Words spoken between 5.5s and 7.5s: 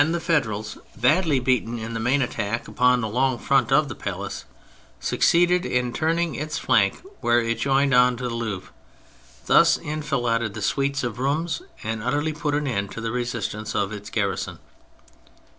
in turning its flank where